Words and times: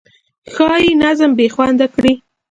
ښایي 0.53 0.91
نظم 1.03 1.31
بې 1.37 1.47
خونده 1.53 1.87
کړي. 1.95 2.13